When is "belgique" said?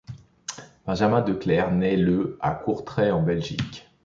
3.21-3.87